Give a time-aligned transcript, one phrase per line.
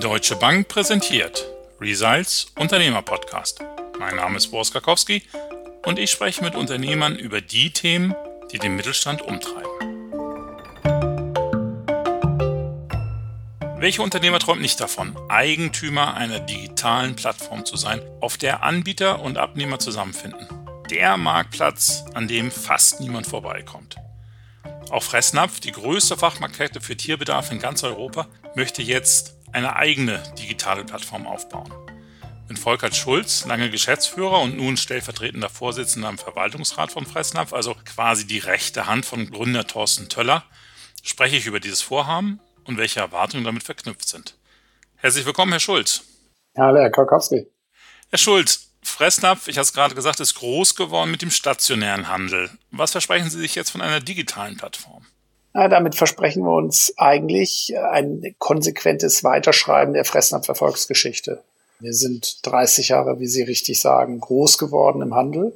[0.00, 1.46] Deutsche Bank präsentiert
[1.78, 3.62] Results Unternehmer Podcast.
[3.98, 5.22] Mein Name ist Boris Karkowski
[5.84, 8.14] und ich spreche mit Unternehmern über die Themen,
[8.50, 9.68] die den Mittelstand umtreiben.
[13.78, 19.36] Welcher Unternehmer träumt nicht davon, Eigentümer einer digitalen Plattform zu sein, auf der Anbieter und
[19.36, 20.48] Abnehmer zusammenfinden?
[20.90, 23.96] Der Marktplatz, an dem fast niemand vorbeikommt.
[24.90, 30.84] Auch Fressnapf, die größte Fachmarktkette für Tierbedarf in ganz Europa, möchte jetzt eine eigene digitale
[30.84, 31.72] Plattform aufbauen.
[32.48, 38.26] Mit Volkert Schulz, lange Geschäftsführer und nun stellvertretender Vorsitzender im Verwaltungsrat von Fressnapf, also quasi
[38.26, 40.42] die rechte Hand von Gründer Thorsten Töller,
[41.02, 44.36] spreche ich über dieses Vorhaben und welche Erwartungen damit verknüpft sind.
[44.96, 46.02] Herzlich willkommen, Herr Schulz.
[46.58, 47.46] Hallo, Herr Karkowski.
[48.10, 52.50] Herr Schulz, Fressnapf, ich habe es gerade gesagt, ist groß geworden mit dem stationären Handel.
[52.70, 55.06] Was versprechen Sie sich jetzt von einer digitalen Plattform?
[55.52, 61.42] Na, damit versprechen wir uns eigentlich ein konsequentes Weiterschreiben der Fressnapf Erfolgsgeschichte.
[61.80, 65.52] Wir sind 30 Jahre, wie Sie richtig sagen, groß geworden im Handel.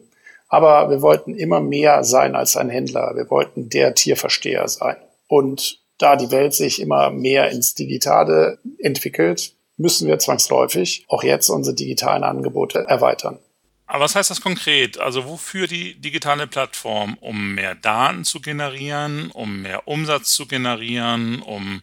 [0.48, 3.12] Aber wir wollten immer mehr sein als ein Händler.
[3.14, 4.96] Wir wollten der Tierversteher sein.
[5.28, 11.48] Und da die Welt sich immer mehr ins Digitale entwickelt, müssen wir zwangsläufig auch jetzt
[11.48, 13.38] unsere digitalen Angebote erweitern.
[13.86, 14.98] Aber was heißt das konkret?
[14.98, 17.18] Also wofür die digitale Plattform?
[17.20, 21.82] Um mehr Daten zu generieren, um mehr Umsatz zu generieren, um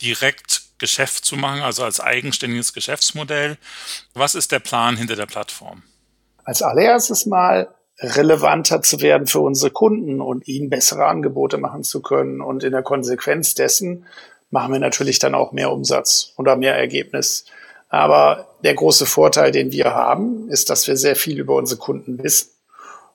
[0.00, 3.58] direkt Geschäft zu machen, also als eigenständiges Geschäftsmodell.
[4.14, 5.82] Was ist der Plan hinter der Plattform?
[6.44, 7.68] Als allererstes mal
[8.00, 12.40] relevanter zu werden für unsere Kunden und ihnen bessere Angebote machen zu können.
[12.40, 14.06] Und in der Konsequenz dessen
[14.50, 17.44] machen wir natürlich dann auch mehr Umsatz oder mehr Ergebnis.
[17.94, 22.20] Aber der große Vorteil, den wir haben, ist, dass wir sehr viel über unsere Kunden
[22.20, 22.50] wissen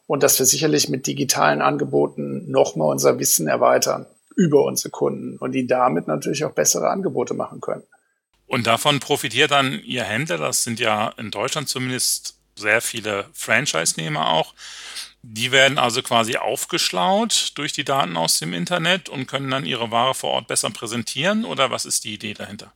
[0.08, 4.06] und dass wir sicherlich mit digitalen Angeboten nochmal unser Wissen erweitern
[4.38, 7.84] über unsere Kunden und die damit natürlich auch bessere Angebote machen können.
[8.48, 14.30] Und davon profitiert dann Ihr Händler, das sind ja in Deutschland zumindest sehr viele Franchise-Nehmer
[14.30, 14.54] auch.
[15.24, 19.92] Die werden also quasi aufgeschlaut durch die Daten aus dem Internet und können dann ihre
[19.92, 22.72] Ware vor Ort besser präsentieren oder was ist die Idee dahinter?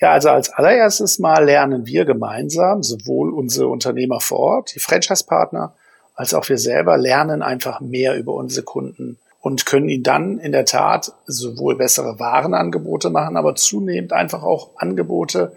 [0.00, 5.74] Ja, also als allererstes Mal lernen wir gemeinsam, sowohl unsere Unternehmer vor Ort, die Franchise-Partner,
[6.14, 10.52] als auch wir selber lernen einfach mehr über unsere Kunden und können ihnen dann in
[10.52, 15.52] der Tat sowohl bessere Warenangebote machen, aber zunehmend einfach auch Angebote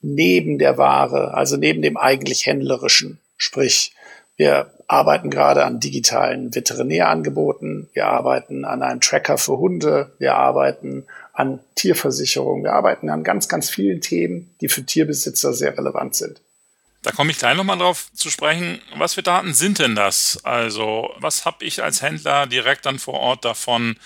[0.00, 3.20] neben der Ware, also neben dem eigentlich händlerischen.
[3.36, 3.94] Sprich,
[4.36, 7.90] wir arbeiten gerade an digitalen Veterinärangeboten.
[7.92, 10.12] Wir arbeiten an einem Tracker für Hunde.
[10.18, 11.04] Wir arbeiten
[11.40, 12.62] an Tierversicherung.
[12.64, 16.40] Wir arbeiten an ganz, ganz vielen Themen, die für Tierbesitzer sehr relevant sind.
[17.02, 18.78] Da komme ich gleich nochmal drauf zu sprechen.
[18.96, 20.38] Was für Daten sind denn das?
[20.44, 23.96] Also, was habe ich als Händler direkt dann vor Ort davon,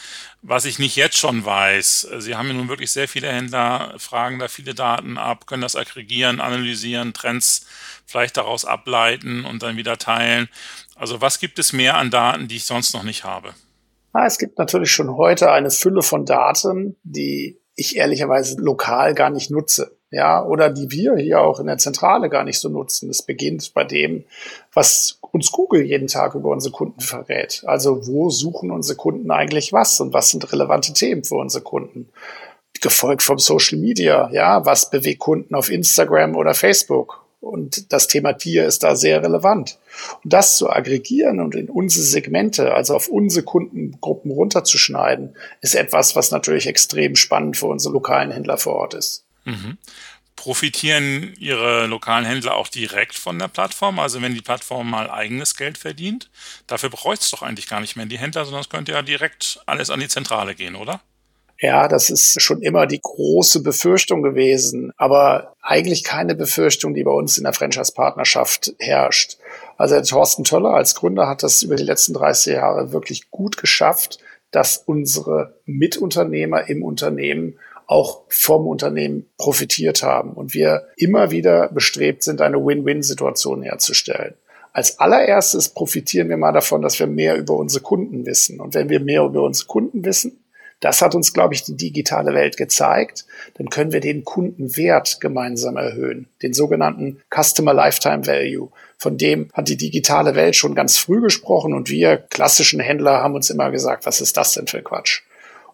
[0.42, 2.06] was ich nicht jetzt schon weiß?
[2.18, 5.74] Sie haben ja nun wirklich sehr viele Händler, fragen da viele Daten ab, können das
[5.74, 7.66] aggregieren, analysieren, Trends
[8.06, 10.48] vielleicht daraus ableiten und dann wieder teilen.
[10.94, 13.54] Also, was gibt es mehr an Daten, die ich sonst noch nicht habe?
[14.14, 19.50] Es gibt natürlich schon heute eine Fülle von Daten, die ich ehrlicherweise lokal gar nicht
[19.50, 23.10] nutze ja, oder die wir hier auch in der Zentrale gar nicht so nutzen.
[23.10, 24.24] Es beginnt bei dem,
[24.72, 27.64] was uns Google jeden Tag über unsere Kunden verrät.
[27.66, 32.10] Also wo suchen unsere Kunden eigentlich was und was sind relevante Themen für unsere Kunden?
[32.80, 37.23] Gefolgt vom Social Media, ja, was bewegt Kunden auf Instagram oder Facebook?
[37.44, 39.78] Und das Thema Tier ist da sehr relevant.
[40.22, 46.16] Und das zu aggregieren und in unsere Segmente, also auf unsere Kundengruppen runterzuschneiden, ist etwas,
[46.16, 49.24] was natürlich extrem spannend für unsere lokalen Händler vor Ort ist.
[49.44, 49.76] Mhm.
[50.36, 53.98] Profitieren Ihre lokalen Händler auch direkt von der Plattform?
[53.98, 56.30] Also wenn die Plattform mal eigenes Geld verdient,
[56.66, 59.60] dafür bräuchte es doch eigentlich gar nicht mehr die Händler, sondern es könnte ja direkt
[59.66, 61.00] alles an die Zentrale gehen, oder?
[61.60, 67.12] Ja, das ist schon immer die große Befürchtung gewesen, aber eigentlich keine Befürchtung, die bei
[67.12, 69.38] uns in der Franchise-Partnerschaft herrscht.
[69.76, 74.18] Also Thorsten Töller als Gründer hat das über die letzten 30 Jahre wirklich gut geschafft,
[74.50, 82.22] dass unsere Mitunternehmer im Unternehmen auch vom Unternehmen profitiert haben und wir immer wieder bestrebt
[82.22, 84.34] sind, eine Win-Win-Situation herzustellen.
[84.72, 88.60] Als allererstes profitieren wir mal davon, dass wir mehr über unsere Kunden wissen.
[88.60, 90.43] Und wenn wir mehr über unsere Kunden wissen,
[90.84, 93.24] das hat uns, glaube ich, die digitale Welt gezeigt,
[93.56, 98.68] dann können wir den Kundenwert gemeinsam erhöhen, den sogenannten Customer Lifetime Value.
[98.98, 103.34] Von dem hat die digitale Welt schon ganz früh gesprochen und wir klassischen Händler haben
[103.34, 105.22] uns immer gesagt, was ist das denn für Quatsch?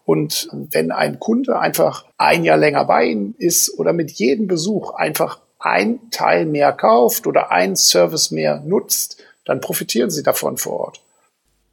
[0.05, 4.95] Und wenn ein Kunde einfach ein Jahr länger bei Ihnen ist oder mit jedem Besuch
[4.95, 10.79] einfach ein Teil mehr kauft oder ein Service mehr nutzt, dann profitieren Sie davon vor
[10.79, 11.01] Ort.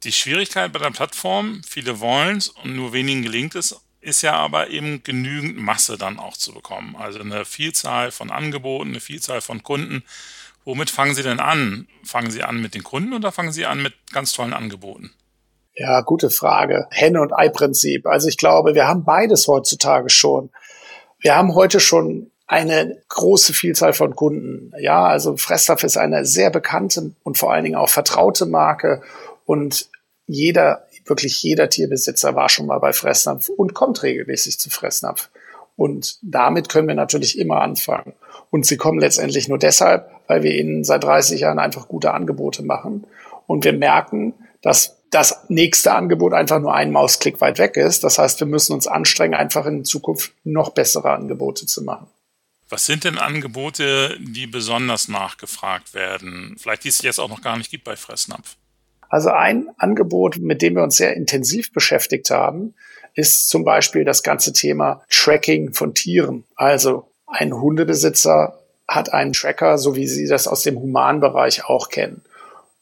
[0.04, 4.34] Die Schwierigkeit bei der Plattform, viele wollen es und nur wenigen gelingt es, ist ja
[4.34, 6.94] aber eben genügend Masse dann auch zu bekommen.
[6.96, 10.04] Also eine Vielzahl von Angeboten, eine Vielzahl von Kunden.
[10.64, 11.88] Womit fangen Sie denn an?
[12.04, 15.10] Fangen Sie an mit den Kunden oder fangen Sie an mit ganz tollen Angeboten?
[15.74, 16.86] Ja, gute Frage.
[16.90, 18.06] Henne- und Ei-Prinzip.
[18.06, 20.50] Also ich glaube, wir haben beides heutzutage schon.
[21.18, 24.72] Wir haben heute schon eine große Vielzahl von Kunden.
[24.80, 29.02] Ja, also Fressnapf ist eine sehr bekannte und vor allen Dingen auch vertraute Marke
[29.48, 29.88] und
[30.26, 35.30] jeder, wirklich jeder Tierbesitzer war schon mal bei Fressnapf und kommt regelmäßig zu Fressnapf.
[35.74, 38.12] Und damit können wir natürlich immer anfangen.
[38.50, 42.62] Und sie kommen letztendlich nur deshalb, weil wir ihnen seit 30 Jahren einfach gute Angebote
[42.62, 43.06] machen.
[43.46, 48.04] Und wir merken, dass das nächste Angebot einfach nur ein Mausklick weit weg ist.
[48.04, 52.06] Das heißt, wir müssen uns anstrengen, einfach in Zukunft noch bessere Angebote zu machen.
[52.68, 56.54] Was sind denn Angebote, die besonders nachgefragt werden?
[56.58, 58.56] Vielleicht die es jetzt auch noch gar nicht gibt bei Fressnapf.
[59.08, 62.74] Also ein Angebot, mit dem wir uns sehr intensiv beschäftigt haben,
[63.14, 66.44] ist zum Beispiel das ganze Thema Tracking von Tieren.
[66.54, 72.22] Also ein Hundebesitzer hat einen Tracker, so wie Sie das aus dem Humanbereich auch kennen.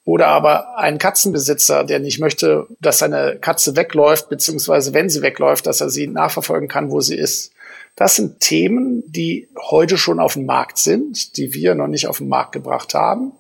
[0.07, 5.67] Oder aber ein Katzenbesitzer, der nicht möchte, dass seine Katze wegläuft, beziehungsweise wenn sie wegläuft,
[5.67, 7.53] dass er sie nachverfolgen kann, wo sie ist.
[7.97, 12.19] Das sind Themen, die heute schon auf dem Markt sind, die wir noch nicht auf
[12.19, 13.33] den Markt gebracht haben.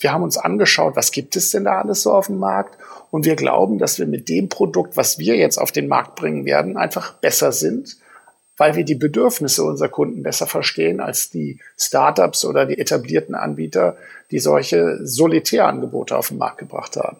[0.00, 2.78] Wir haben uns angeschaut, was gibt es denn da alles so auf dem Markt?
[3.10, 6.46] Und wir glauben, dass wir mit dem Produkt, was wir jetzt auf den Markt bringen
[6.46, 7.98] werden, einfach besser sind,
[8.56, 13.98] weil wir die Bedürfnisse unserer Kunden besser verstehen als die Startups oder die etablierten Anbieter,
[14.30, 17.18] die solche Solitärangebote auf den Markt gebracht haben.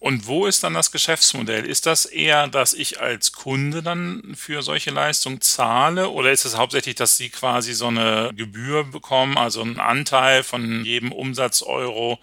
[0.00, 1.66] Und wo ist dann das Geschäftsmodell?
[1.66, 6.56] Ist das eher, dass ich als Kunde dann für solche Leistungen zahle oder ist es
[6.56, 12.18] hauptsächlich, dass Sie quasi so eine Gebühr bekommen, also einen Anteil von jedem Umsatzeuro,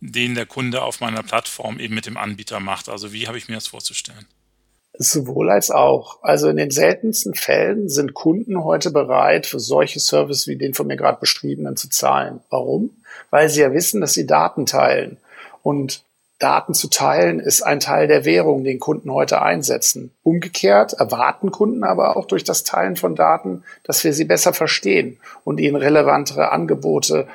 [0.00, 2.90] den der Kunde auf meiner Plattform eben mit dem Anbieter macht?
[2.90, 4.26] Also wie habe ich mir das vorzustellen?
[4.98, 6.22] Sowohl als auch.
[6.22, 10.86] Also in den seltensten Fällen sind Kunden heute bereit, für solche Services wie den von
[10.86, 12.40] mir gerade beschriebenen zu zahlen.
[12.50, 12.90] Warum?
[13.30, 15.16] Weil sie ja wissen, dass sie Daten teilen.
[15.62, 16.02] Und
[16.42, 20.10] Daten zu teilen ist ein Teil der Währung, den Kunden heute einsetzen.
[20.24, 25.18] Umgekehrt erwarten Kunden aber auch durch das Teilen von Daten, dass wir sie besser verstehen
[25.44, 27.28] und ihnen relevantere Angebote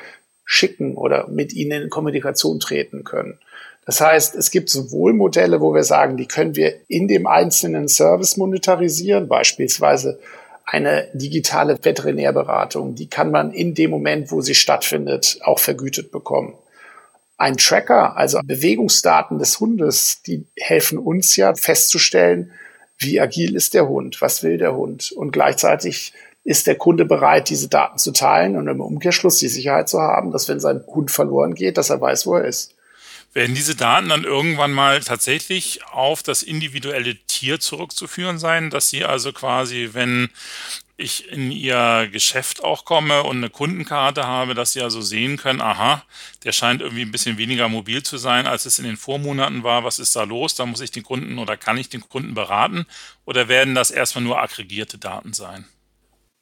[0.44, 3.40] schicken oder mit ihnen in Kommunikation treten können.
[3.86, 7.88] Das heißt, es gibt sowohl Modelle, wo wir sagen, die können wir in dem einzelnen
[7.88, 10.20] Service monetarisieren, beispielsweise
[10.66, 16.56] eine digitale Veterinärberatung, die kann man in dem Moment, wo sie stattfindet, auch vergütet bekommen.
[17.38, 22.52] Ein Tracker, also Bewegungsdaten des Hundes, die helfen uns ja festzustellen,
[22.98, 25.12] wie agil ist der Hund, was will der Hund.
[25.12, 26.14] Und gleichzeitig
[26.44, 30.32] ist der Kunde bereit, diese Daten zu teilen und im Umkehrschluss die Sicherheit zu haben,
[30.32, 32.74] dass wenn sein Hund verloren geht, dass er weiß, wo er ist.
[33.34, 39.04] Werden diese Daten dann irgendwann mal tatsächlich auf das individuelle Tier zurückzuführen sein, dass Sie
[39.04, 40.30] also quasi, wenn
[40.98, 45.62] ich in ihr Geschäft auch komme und eine Kundenkarte habe, dass sie also sehen können,
[45.62, 46.04] aha,
[46.44, 49.84] der scheint irgendwie ein bisschen weniger mobil zu sein, als es in den Vormonaten war.
[49.84, 50.56] Was ist da los?
[50.56, 52.88] Da muss ich den Kunden oder kann ich den Kunden beraten?
[53.26, 55.66] Oder werden das erstmal nur aggregierte Daten sein?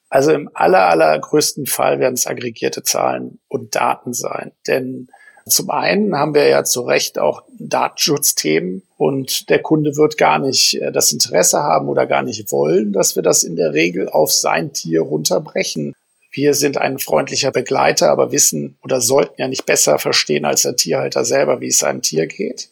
[0.10, 4.54] Also im aller, allergrößten Fall werden es aggregierte Zahlen und Daten sein.
[4.68, 5.10] Denn
[5.48, 10.82] zum einen haben wir ja zu Recht auch Datenschutzthemen und der Kunde wird gar nicht
[10.82, 14.32] äh, das Interesse haben oder gar nicht wollen, dass wir das in der Regel auf
[14.32, 15.94] sein Tier runterbrechen.
[16.32, 20.76] Wir sind ein freundlicher Begleiter, aber wissen oder sollten ja nicht besser verstehen als der
[20.76, 22.70] Tierhalter selber, wie es seinem Tier geht.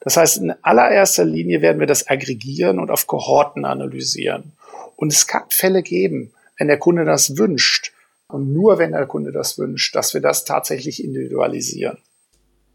[0.00, 4.52] Das heißt, in allererster Linie werden wir das aggregieren und auf Kohorten analysieren.
[4.96, 7.92] Und es kann Fälle geben, wenn der Kunde das wünscht,
[8.30, 11.98] und nur wenn der Kunde das wünscht, dass wir das tatsächlich individualisieren.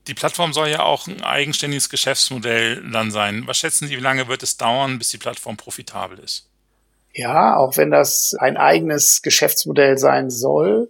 [0.08, 3.44] Die Plattform soll ja auch ein eigenständiges Geschäftsmodell dann sein.
[3.46, 6.50] Was schätzen Sie, wie lange wird es dauern, bis die Plattform profitabel ist?
[7.14, 10.90] Ja, auch wenn das ein eigenes Geschäftsmodell sein soll,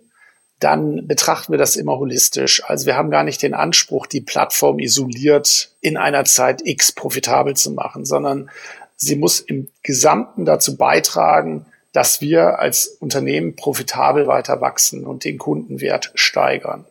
[0.59, 2.63] dann betrachten wir das immer holistisch.
[2.65, 7.55] Also wir haben gar nicht den Anspruch, die Plattform isoliert in einer Zeit X profitabel
[7.55, 8.49] zu machen, sondern
[8.95, 15.37] sie muss im Gesamten dazu beitragen, dass wir als Unternehmen profitabel weiter wachsen und den
[15.37, 16.85] Kundenwert steigern.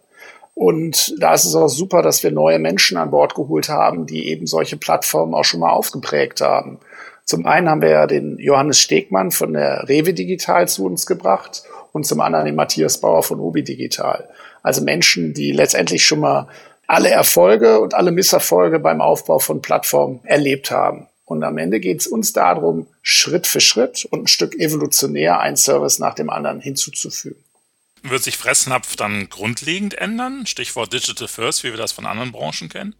[0.63, 4.29] Und da ist es auch super, dass wir neue Menschen an Bord geholt haben, die
[4.29, 6.79] eben solche Plattformen auch schon mal aufgeprägt haben.
[7.25, 11.65] Zum einen haben wir ja den Johannes Stegmann von der Rewe Digital zu uns gebracht
[11.91, 14.29] und zum anderen den Matthias Bauer von Obi Digital.
[14.63, 16.47] Also Menschen, die letztendlich schon mal
[16.87, 21.09] alle Erfolge und alle Misserfolge beim Aufbau von Plattformen erlebt haben.
[21.25, 25.57] Und am Ende geht es uns darum, Schritt für Schritt und ein Stück evolutionär ein
[25.57, 27.43] Service nach dem anderen hinzuzufügen.
[28.03, 30.47] Wird sich Fressnapf dann grundlegend ändern?
[30.47, 32.95] Stichwort Digital First, wie wir das von anderen Branchen kennen?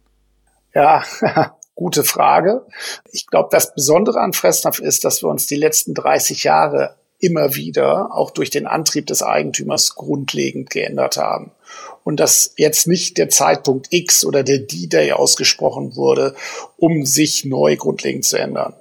[0.73, 1.03] Ja,
[1.75, 2.65] Gute Frage.
[3.11, 7.55] Ich glaube, das Besondere an Fressnapf ist, dass wir uns die letzten 30 Jahre immer
[7.55, 11.51] wieder auch durch den Antrieb des Eigentümers grundlegend geändert haben.
[12.03, 16.35] Und dass jetzt nicht der Zeitpunkt X oder der D-Day ausgesprochen wurde,
[16.77, 18.73] um sich neu grundlegend zu ändern.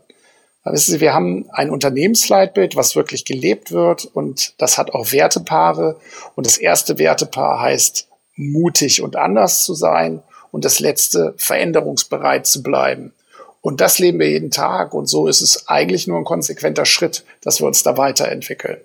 [0.64, 5.96] Wissen Sie, wir haben ein Unternehmensleitbild, was wirklich gelebt wird und das hat auch Wertepaare.
[6.36, 12.62] Und das erste Wertepaar heißt mutig und anders zu sein und das letzte veränderungsbereit zu
[12.62, 13.12] bleiben.
[13.60, 17.24] Und das leben wir jeden Tag und so ist es eigentlich nur ein konsequenter Schritt,
[17.42, 18.80] dass wir uns da weiterentwickeln.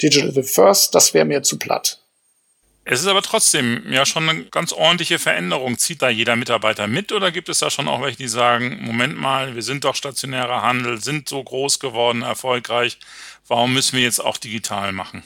[0.00, 2.00] Digital First, das wäre mir zu platt.
[2.90, 5.76] Es ist aber trotzdem ja schon eine ganz ordentliche Veränderung.
[5.76, 9.20] Zieht da jeder Mitarbeiter mit oder gibt es da schon auch welche, die sagen, Moment
[9.20, 12.98] mal, wir sind doch stationärer Handel, sind so groß geworden, erfolgreich,
[13.46, 15.22] warum müssen wir jetzt auch digital machen?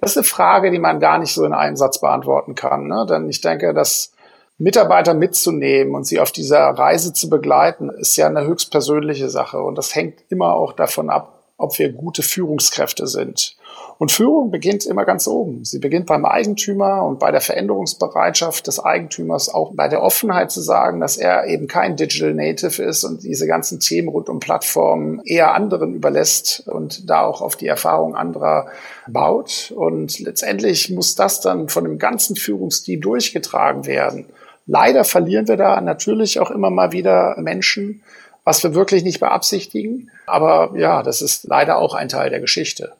[0.00, 2.88] Das ist eine Frage, die man gar nicht so in einem Satz beantworten kann.
[2.88, 3.06] Ne?
[3.08, 4.14] Denn ich denke, dass
[4.58, 9.62] Mitarbeiter mitzunehmen und sie auf dieser Reise zu begleiten, ist ja eine höchstpersönliche Sache.
[9.62, 13.56] Und das hängt immer auch davon ab, ob wir gute Führungskräfte sind.
[13.98, 15.64] Und Führung beginnt immer ganz oben.
[15.64, 20.60] Sie beginnt beim Eigentümer und bei der Veränderungsbereitschaft des Eigentümers, auch bei der Offenheit zu
[20.60, 25.20] sagen, dass er eben kein Digital Native ist und diese ganzen Themen rund um Plattformen
[25.24, 28.66] eher anderen überlässt und da auch auf die Erfahrung anderer
[29.06, 29.72] baut.
[29.76, 34.26] Und letztendlich muss das dann von dem ganzen Führungsteam durchgetragen werden.
[34.66, 38.02] Leider verlieren wir da natürlich auch immer mal wieder Menschen,
[38.44, 40.10] was wir wirklich nicht beabsichtigen.
[40.26, 42.92] Aber ja, das ist leider auch ein Teil der Geschichte.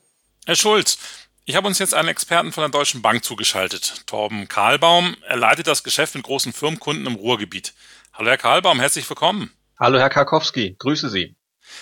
[0.45, 0.99] Herr Schulz,
[1.45, 5.17] ich habe uns jetzt einen Experten von der Deutschen Bank zugeschaltet, Torben Karlbaum.
[5.29, 7.75] Er leitet das Geschäft mit großen Firmenkunden im Ruhrgebiet.
[8.13, 9.53] Hallo Herr Karlbaum, herzlich willkommen.
[9.79, 11.37] Hallo Herr Karkowski, grüße Sie.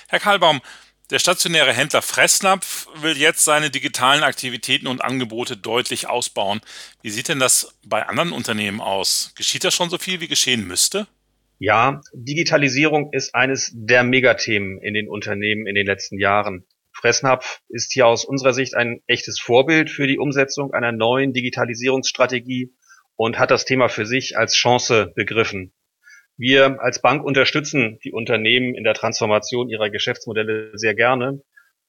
[0.09, 0.61] Herr Karlbaum,
[1.09, 6.61] der stationäre Händler Fressnapf will jetzt seine digitalen Aktivitäten und Angebote deutlich ausbauen.
[7.01, 9.33] Wie sieht denn das bei anderen Unternehmen aus?
[9.37, 11.07] Geschieht da schon so viel, wie geschehen müsste?
[11.59, 16.67] Ja, Digitalisierung ist eines der Megathemen in den Unternehmen in den letzten Jahren.
[17.01, 22.75] Fressnapf ist hier aus unserer Sicht ein echtes Vorbild für die Umsetzung einer neuen Digitalisierungsstrategie
[23.17, 25.73] und hat das Thema für sich als Chance begriffen.
[26.37, 31.43] Wir als Bank unterstützen die Unternehmen in der Transformation ihrer Geschäftsmodelle sehr gerne.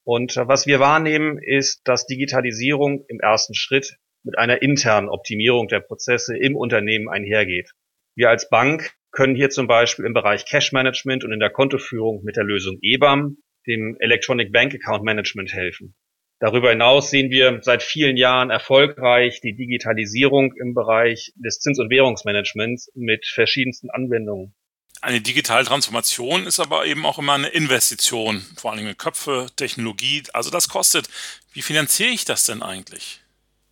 [0.04, 5.80] Und was wir wahrnehmen, ist, dass Digitalisierung im ersten Schritt mit einer internen Optimierung der
[5.82, 7.72] Prozesse im Unternehmen einhergeht.
[8.16, 12.24] Wir als Bank können hier zum Beispiel im Bereich Cash Management und in der Kontoführung
[12.24, 13.38] mit der Lösung EBAM
[13.68, 15.96] dem Electronic Bank Account Management helfen.
[16.40, 21.92] Darüber hinaus sehen wir seit vielen Jahren erfolgreich die Digitalisierung im Bereich des Zins- und
[21.92, 24.56] Währungsmanagements mit verschiedensten Anwendungen.
[25.02, 30.24] Eine digitale Transformation ist aber eben auch immer eine Investition, vor allem in Köpfe, Technologie.
[30.34, 31.10] Also das kostet.
[31.54, 33.22] Wie finanziere ich das denn eigentlich?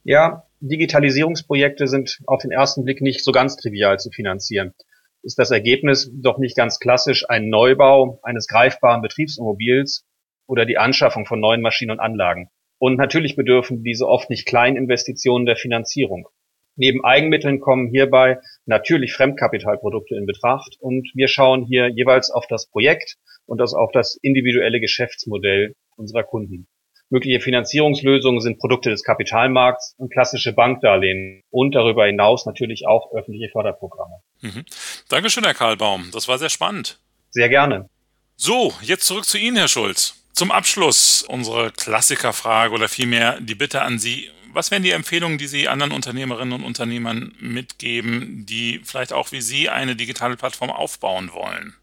[0.03, 4.75] Ja, Digitalisierungsprojekte sind auf den ersten Blick nicht so ganz trivial zu finanzieren
[5.23, 10.05] ist das Ergebnis doch nicht ganz klassisch ein Neubau eines greifbaren Betriebsimmobils
[10.47, 12.49] oder die Anschaffung von neuen Maschinen und Anlagen.
[12.79, 16.27] Und natürlich bedürfen diese oft nicht kleinen Investitionen der Finanzierung.
[16.75, 22.69] Neben Eigenmitteln kommen hierbei natürlich Fremdkapitalprodukte in Betracht und wir schauen hier jeweils auf das
[22.69, 26.69] Projekt und das auf das individuelle Geschäftsmodell unserer Kunden.
[27.11, 33.49] Mögliche Finanzierungslösungen sind Produkte des Kapitalmarkts und klassische Bankdarlehen und darüber hinaus natürlich auch öffentliche
[33.51, 34.21] Förderprogramme.
[34.41, 34.63] Mhm.
[35.09, 36.09] Dankeschön, Herr Karlbaum.
[36.13, 36.99] Das war sehr spannend.
[37.31, 37.89] Sehr gerne.
[38.35, 40.15] So, jetzt zurück zu Ihnen, Herr Schulz.
[40.33, 44.29] Zum Abschluss unsere Klassikerfrage oder vielmehr die Bitte an Sie.
[44.53, 49.41] Was wären die Empfehlungen, die Sie anderen Unternehmerinnen und Unternehmern mitgeben, die vielleicht auch wie
[49.41, 51.75] Sie eine digitale Plattform aufbauen wollen?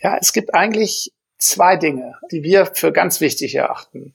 [0.00, 4.14] Ja, es gibt eigentlich zwei Dinge, die wir für ganz wichtig erachten.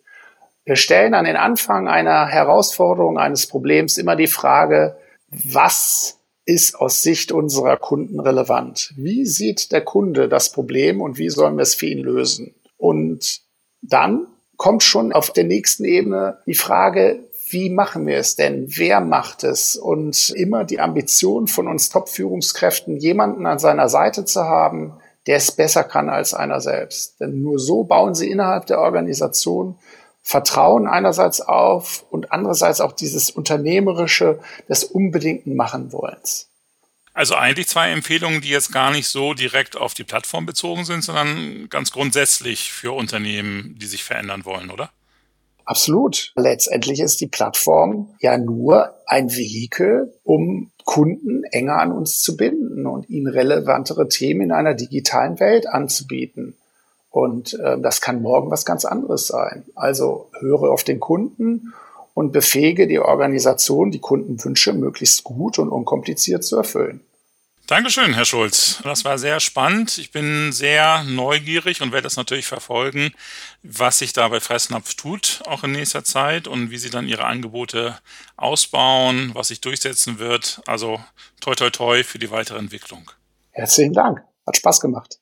[0.69, 4.97] Wir stellen an den Anfang einer Herausforderung, eines Problems immer die Frage,
[5.31, 8.93] was ist aus Sicht unserer Kunden relevant?
[8.95, 12.53] Wie sieht der Kunde das Problem und wie sollen wir es für ihn lösen?
[12.77, 13.41] Und
[13.81, 18.67] dann kommt schon auf der nächsten Ebene die Frage, wie machen wir es denn?
[18.67, 19.75] Wer macht es?
[19.75, 24.93] Und immer die Ambition von uns Top-Führungskräften, jemanden an seiner Seite zu haben,
[25.25, 27.19] der es besser kann als einer selbst.
[27.19, 29.79] Denn nur so bauen sie innerhalb der Organisation
[30.21, 36.49] Vertrauen einerseits auf und andererseits auch dieses Unternehmerische des unbedingten Machenwollens.
[37.13, 41.03] Also eigentlich zwei Empfehlungen, die jetzt gar nicht so direkt auf die Plattform bezogen sind,
[41.03, 44.91] sondern ganz grundsätzlich für Unternehmen, die sich verändern wollen, oder?
[45.65, 46.31] Absolut.
[46.35, 52.87] Letztendlich ist die Plattform ja nur ein Vehikel, um Kunden enger an uns zu binden
[52.87, 56.55] und ihnen relevantere Themen in einer digitalen Welt anzubieten.
[57.09, 59.65] Und äh, das kann morgen was ganz anderes sein.
[59.75, 61.73] Also höre auf den Kunden
[62.13, 67.01] und befähige die Organisation, die Kundenwünsche möglichst gut und unkompliziert zu erfüllen.
[67.69, 68.81] Dankeschön, Herr Schulz.
[68.83, 69.99] Das war sehr spannend.
[69.99, 73.11] Ich bin sehr neugierig und werde das natürlich verfolgen,
[73.61, 77.25] was sich da bei Fressnapf tut, auch in nächster Zeit und wie Sie dann Ihre
[77.25, 77.99] Angebote
[78.37, 80.61] ausbauen, was sich durchsetzen wird.
[80.65, 80.99] Also
[81.41, 83.11] toi toi toi für die weitere Entwicklung.
[83.51, 84.23] Herzlichen Dank.
[84.47, 85.19] Hat Spaß gemacht.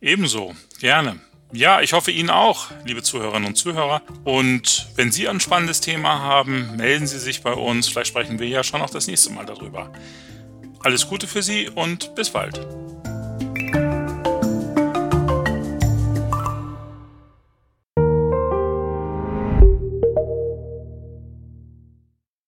[0.00, 0.54] Ebenso.
[0.80, 1.20] Gerne.
[1.52, 4.02] Ja, ich hoffe Ihnen auch, liebe Zuhörerinnen und Zuhörer.
[4.22, 7.88] Und wenn Sie ein spannendes Thema haben, melden Sie sich bei uns.
[7.88, 9.92] Vielleicht sprechen wir ja schon auch das nächste Mal darüber.
[10.78, 12.60] Alles Gute für Sie und bis bald.